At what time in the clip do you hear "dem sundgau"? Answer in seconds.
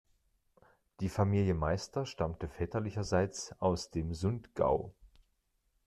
3.91-4.95